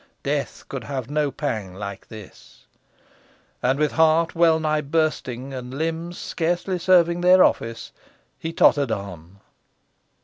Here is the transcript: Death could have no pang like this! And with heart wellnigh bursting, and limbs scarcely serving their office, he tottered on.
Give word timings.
Death 0.23 0.63
could 0.67 0.85
have 0.85 1.11
no 1.11 1.29
pang 1.29 1.75
like 1.75 2.07
this! 2.07 2.65
And 3.61 3.77
with 3.77 3.91
heart 3.91 4.33
wellnigh 4.33 4.81
bursting, 4.81 5.53
and 5.53 5.71
limbs 5.75 6.17
scarcely 6.17 6.79
serving 6.79 7.21
their 7.21 7.43
office, 7.43 7.91
he 8.39 8.51
tottered 8.51 8.89
on. 8.91 9.41